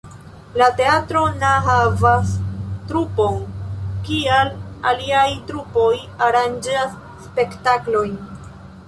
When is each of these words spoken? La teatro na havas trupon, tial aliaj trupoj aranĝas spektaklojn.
La 0.59 0.67
teatro 0.77 1.19
na 1.41 1.49
havas 1.65 2.31
trupon, 2.91 3.37
tial 4.07 4.49
aliaj 4.93 5.27
trupoj 5.53 5.91
aranĝas 6.29 6.97
spektaklojn. 7.27 8.17